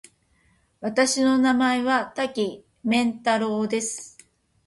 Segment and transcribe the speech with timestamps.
[0.79, 4.17] 私の名前は多岐麺太郎です。